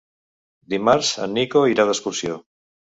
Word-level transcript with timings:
Dimarts 0.75 1.13
en 1.27 1.39
Nico 1.39 1.65
irà 1.77 1.89
d'excursió. 1.93 2.45